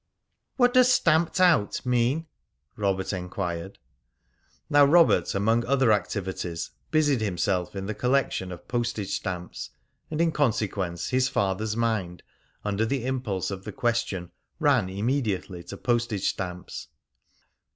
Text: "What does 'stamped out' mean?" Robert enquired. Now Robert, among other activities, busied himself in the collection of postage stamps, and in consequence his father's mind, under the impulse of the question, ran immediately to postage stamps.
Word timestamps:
"What 0.55 0.73
does 0.73 0.91
'stamped 0.91 1.39
out' 1.39 1.85
mean?" 1.85 2.25
Robert 2.75 3.13
enquired. 3.13 3.77
Now 4.67 4.83
Robert, 4.83 5.35
among 5.35 5.63
other 5.67 5.91
activities, 5.91 6.71
busied 6.89 7.21
himself 7.21 7.75
in 7.75 7.85
the 7.85 7.93
collection 7.93 8.51
of 8.51 8.67
postage 8.67 9.11
stamps, 9.11 9.69
and 10.09 10.19
in 10.19 10.31
consequence 10.31 11.09
his 11.09 11.29
father's 11.29 11.77
mind, 11.77 12.23
under 12.65 12.83
the 12.83 13.05
impulse 13.05 13.51
of 13.51 13.63
the 13.63 13.71
question, 13.71 14.31
ran 14.57 14.89
immediately 14.89 15.61
to 15.65 15.77
postage 15.77 16.29
stamps. 16.29 16.87